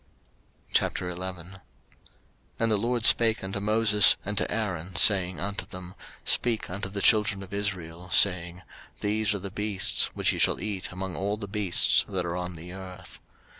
03:011:001 0.73 1.61
And 2.57 2.71
the 2.71 2.77
LORD 2.77 3.05
spake 3.05 3.43
unto 3.43 3.59
Moses 3.59 4.17
and 4.25 4.35
to 4.35 4.51
Aaron, 4.51 4.95
saying 4.95 5.39
unto 5.39 5.67
them, 5.67 5.93
03:011:002 6.25 6.29
Speak 6.31 6.69
unto 6.71 6.89
the 6.89 7.01
children 7.03 7.43
of 7.43 7.53
Israel, 7.53 8.09
saying, 8.09 8.63
These 9.01 9.35
are 9.35 9.37
the 9.37 9.51
beasts 9.51 10.05
which 10.15 10.33
ye 10.33 10.39
shall 10.39 10.59
eat 10.59 10.91
among 10.91 11.15
all 11.15 11.37
the 11.37 11.47
beasts 11.47 12.03
that 12.09 12.25
are 12.25 12.35
on 12.35 12.55
the 12.55 12.73
earth. 12.73 13.19